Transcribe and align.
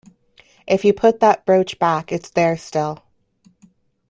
If 0.65 0.83
you 0.83 0.93
put 0.93 1.19
that 1.19 1.45
brooch 1.45 1.77
back 1.77 2.11
it’s 2.11 2.31
there 2.31 2.57
still. 2.57 3.03